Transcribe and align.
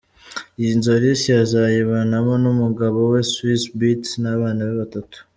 Iyi 0.61 0.71
nzu 0.77 0.89
Alicia 0.97 1.35
azayibanamo 1.45 2.33
n’umugabo 2.43 2.97
we 3.11 3.19
Swizz 3.31 3.63
Beatz 3.77 4.09
n’abana 4.21 4.61
be 4.67 4.75
batatu. 4.83 5.17